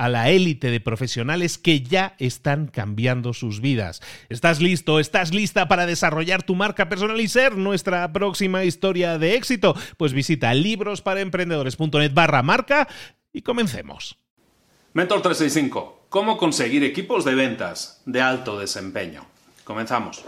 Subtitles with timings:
[0.00, 4.00] a la élite de profesionales que ya están cambiando sus vidas.
[4.30, 4.98] ¿Estás listo?
[4.98, 9.76] ¿Estás lista para desarrollar tu marca personal y ser nuestra próxima historia de éxito?
[9.98, 12.88] Pues visita librosparaemprendedores.net barra marca
[13.30, 14.16] y comencemos.
[14.94, 16.06] Mentor 365.
[16.08, 19.26] ¿Cómo conseguir equipos de ventas de alto desempeño?
[19.64, 20.24] Comenzamos.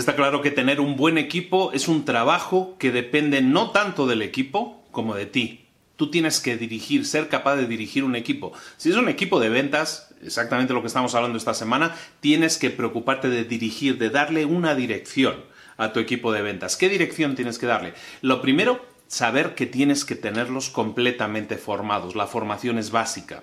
[0.00, 4.22] Está claro que tener un buen equipo es un trabajo que depende no tanto del
[4.22, 5.66] equipo como de ti.
[5.96, 8.54] Tú tienes que dirigir, ser capaz de dirigir un equipo.
[8.78, 12.70] Si es un equipo de ventas, exactamente lo que estamos hablando esta semana, tienes que
[12.70, 15.44] preocuparte de dirigir, de darle una dirección
[15.76, 16.78] a tu equipo de ventas.
[16.78, 17.92] ¿Qué dirección tienes que darle?
[18.22, 22.16] Lo primero, saber que tienes que tenerlos completamente formados.
[22.16, 23.42] La formación es básica.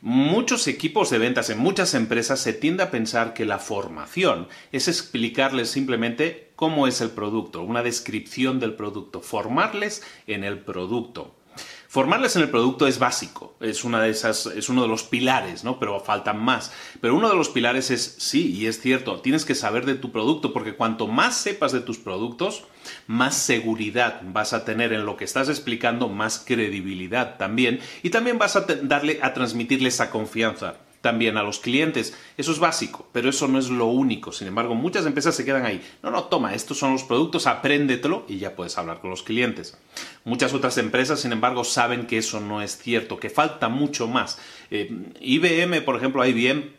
[0.00, 4.86] Muchos equipos de ventas en muchas empresas se tiende a pensar que la formación es
[4.86, 11.34] explicarles simplemente cómo es el producto, una descripción del producto, formarles en el producto.
[11.90, 15.64] Formarles en el producto es básico, es una de esas, es uno de los pilares,
[15.64, 15.78] ¿no?
[15.78, 16.70] Pero faltan más.
[17.00, 20.12] Pero uno de los pilares es, sí, y es cierto, tienes que saber de tu
[20.12, 22.64] producto, porque cuanto más sepas de tus productos,
[23.06, 28.36] más seguridad vas a tener en lo que estás explicando, más credibilidad también, y también
[28.36, 32.16] vas a darle a transmitirle esa confianza también a los clientes.
[32.36, 34.32] Eso es básico, pero eso no es lo único.
[34.32, 35.80] Sin embargo, muchas empresas se quedan ahí.
[36.02, 39.76] No, no, toma, estos son los productos, apréndetelo y ya puedes hablar con los clientes.
[40.24, 44.38] Muchas otras empresas, sin embargo, saben que eso no es cierto, que falta mucho más.
[44.70, 46.77] Eh, IBM, por ejemplo, IBM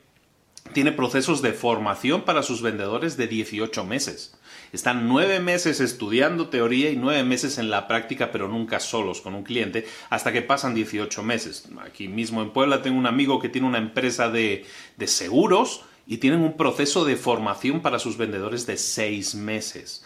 [0.74, 4.36] tiene procesos de formación para sus vendedores de 18 meses.
[4.72, 9.34] Están nueve meses estudiando teoría y nueve meses en la práctica, pero nunca solos con
[9.34, 11.68] un cliente, hasta que pasan 18 meses.
[11.84, 14.66] Aquí mismo en Puebla tengo un amigo que tiene una empresa de,
[14.98, 20.06] de seguros y tienen un proceso de formación para sus vendedores de seis meses.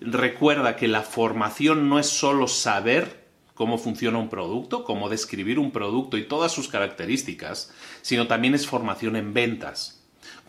[0.00, 3.22] Recuerda que la formación no es solo saber
[3.54, 7.72] cómo funciona un producto, cómo describir un producto y todas sus características,
[8.02, 10.01] sino también es formación en ventas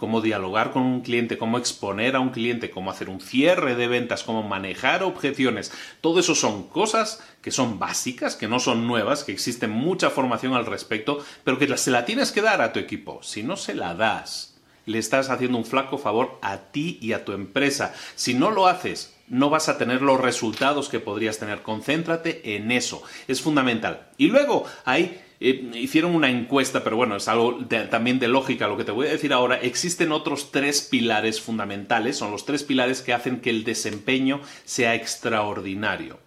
[0.04, 3.88] cómo dialogar con un cliente, cómo exponer a un cliente, cómo hacer un cierre de
[3.88, 5.72] ventas, cómo manejar objeciones.
[6.02, 10.56] Todo eso son cosas que son básicas, que no son nuevas, que existe mucha formación
[10.56, 13.24] al respecto, pero que se la tienes que dar a tu equipo.
[13.24, 17.24] Si no se la das, le estás haciendo un flaco favor a ti y a
[17.24, 17.94] tu empresa.
[18.16, 21.62] Si no lo haces, no vas a tener los resultados que podrías tener.
[21.62, 23.04] Concéntrate en eso.
[23.30, 24.10] Es fundamental.
[24.18, 27.60] Y luego hay eh, hicieron una encuesta, pero bueno, es algo
[27.92, 28.70] también de lógica.
[28.70, 32.64] Lo que te voy a decir ahora, existen otros tres pilares fundamentales, son los tres
[32.64, 36.18] pilares que hacen que el desempeño sea extraordinario.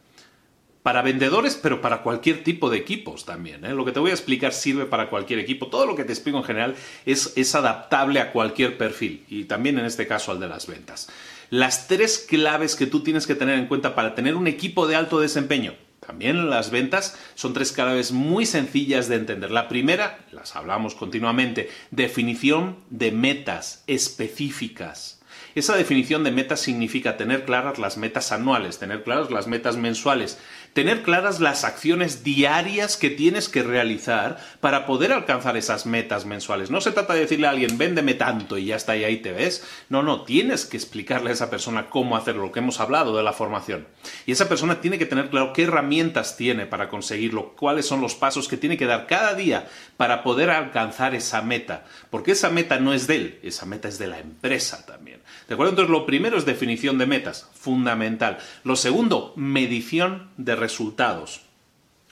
[0.82, 3.64] Para vendedores, pero para cualquier tipo de equipos también.
[3.64, 3.70] ¿eh?
[3.74, 5.68] Lo que te voy a explicar sirve para cualquier equipo.
[5.68, 6.74] Todo lo que te explico en general
[7.06, 11.08] es, es adaptable a cualquier perfil y también en este caso al de las ventas.
[11.48, 14.94] Las tres claves que tú tienes que tener en cuenta para tener un equipo de
[14.94, 19.50] alto desempeño también las ventas son tres claves muy sencillas de entender.
[19.50, 25.20] La primera, las hablamos continuamente, definición de metas específicas.
[25.54, 30.38] Esa definición de metas significa tener claras las metas anuales, tener claras las metas mensuales,
[30.76, 36.70] tener claras las acciones diarias que tienes que realizar para poder alcanzar esas metas mensuales.
[36.70, 39.32] No se trata de decirle a alguien, véndeme tanto y ya está, y ahí te
[39.32, 39.66] ves.
[39.88, 43.22] No, no, tienes que explicarle a esa persona cómo hacerlo, lo que hemos hablado de
[43.22, 43.86] la formación.
[44.26, 48.14] Y esa persona tiene que tener claro qué herramientas tiene para conseguirlo, cuáles son los
[48.14, 51.86] pasos que tiene que dar cada día para poder alcanzar esa meta.
[52.10, 55.22] Porque esa meta no es de él, esa meta es de la empresa también.
[55.48, 55.70] ¿De acuerdo?
[55.70, 58.36] Entonces, lo primero es definición de metas, fundamental.
[58.62, 61.45] Lo segundo, medición de resultados resultados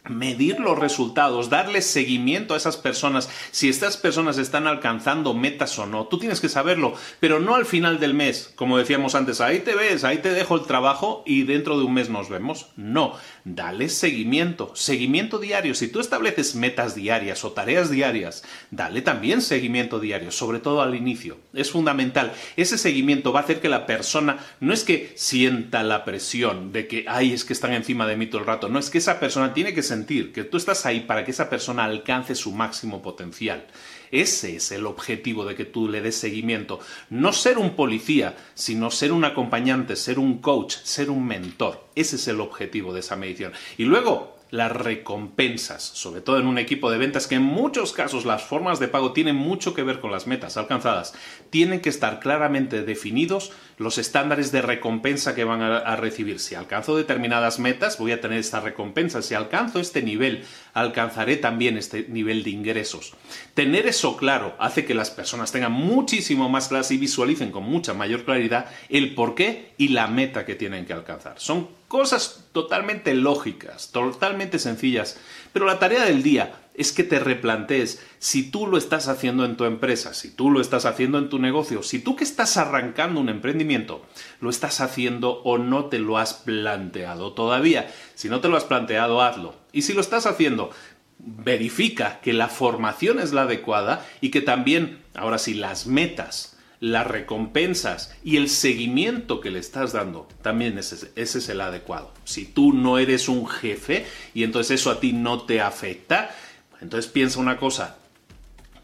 [0.09, 5.87] medir los resultados, darle seguimiento a esas personas, si estas personas están alcanzando metas o
[5.87, 6.07] no.
[6.07, 9.75] Tú tienes que saberlo, pero no al final del mes, como decíamos antes, ahí te
[9.75, 12.67] ves, ahí te dejo el trabajo y dentro de un mes nos vemos.
[12.77, 13.15] No,
[13.45, 15.75] dale seguimiento, seguimiento diario.
[15.75, 20.95] Si tú estableces metas diarias o tareas diarias, dale también seguimiento diario, sobre todo al
[20.95, 21.39] inicio.
[21.55, 22.33] Es fundamental.
[22.57, 26.87] Ese seguimiento va a hacer que la persona no es que sienta la presión de
[26.89, 29.19] que, ay, es que están encima de mí todo el rato, no, es que esa
[29.19, 29.94] persona tiene que sentir
[30.33, 33.67] que tú estás ahí para que esa persona alcance su máximo potencial.
[34.11, 36.81] Ese es el objetivo de que tú le des seguimiento.
[37.11, 41.85] No ser un policía, sino ser un acompañante, ser un coach, ser un mentor.
[41.95, 43.53] Ese es el objetivo de esa medición.
[43.77, 48.25] Y luego, las recompensas, sobre todo en un equipo de ventas que en muchos casos
[48.25, 51.13] las formas de pago tienen mucho que ver con las metas alcanzadas,
[51.51, 56.39] tienen que estar claramente definidos los estándares de recompensa que van a, recibir.
[56.39, 59.23] Si alcanzo determinadas metas, voy a tener esta recompensa.
[59.23, 63.15] Si alcanzo este nivel, alcanzaré también este nivel de ingresos.
[63.55, 67.93] Tener eso claro hace que las personas tengan muchísimo más clase y visualicen con mucha
[67.93, 71.41] mayor claridad el porqué y la meta que tienen que alcanzar.
[71.41, 75.17] Son cosas totalmente lógicas, totalmente sencillas,
[75.53, 79.57] pero la tarea del día es que te replantees si tú lo estás haciendo en
[79.57, 83.21] tu empresa, si tú lo estás haciendo en tu negocio, si tú que estás arrancando
[83.21, 84.05] un emprendimiento,
[84.41, 87.89] lo estás haciendo o no te lo has planteado todavía.
[88.17, 89.55] Si no te lo has planteado, hazlo.
[89.71, 90.71] Y si lo estás haciendo,
[91.21, 96.54] verifica que la formación es la adecuada y que también, ahora sí, las metas
[96.85, 102.13] las recompensas y el seguimiento que le estás dando, también ese, ese, es el adecuado.
[102.25, 104.05] Si tú no eres un jefe
[104.35, 106.35] y entonces eso a ti no te afecta,
[106.83, 107.97] entonces piensa una cosa.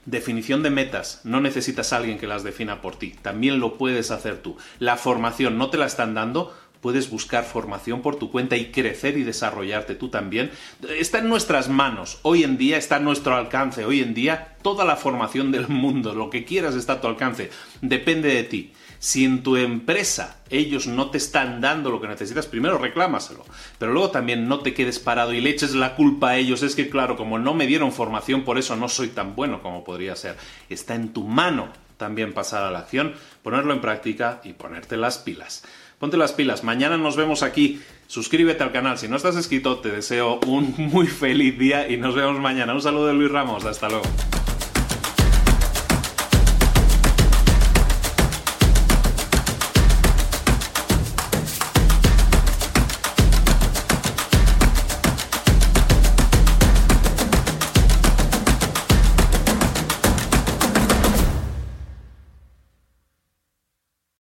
[0.07, 1.21] Definición de metas.
[1.25, 3.15] No necesitas a alguien que las defina por ti.
[3.21, 4.57] También lo puedes hacer tú.
[4.79, 9.19] La formación no te la están dando puedes buscar formación por tu cuenta y crecer
[9.19, 10.51] y desarrollarte tú también.
[10.89, 14.85] Está en nuestras manos, hoy en día está a nuestro alcance, hoy en día toda
[14.85, 17.51] la formación del mundo, lo que quieras está a tu alcance,
[17.81, 18.73] depende de ti.
[18.99, 23.47] Si en tu empresa ellos no te están dando lo que necesitas, primero reclámaselo,
[23.79, 26.63] pero luego también no te quedes parado y le eches la culpa a ellos.
[26.63, 29.85] Es que claro, como no me dieron formación, por eso no soy tan bueno como
[29.85, 30.37] podría ser.
[30.69, 35.17] Está en tu mano también pasar a la acción, ponerlo en práctica y ponerte las
[35.17, 35.63] pilas
[36.01, 36.65] ponte las pilas.
[36.65, 37.81] Mañana nos vemos aquí.
[38.09, 38.99] Suscríbete al canal.
[38.99, 42.75] Si no estás inscrito, te deseo un muy feliz día y nos vemos mañana.
[42.75, 43.65] Un saludo de Luis Ramos.
[43.65, 44.40] Hasta luego.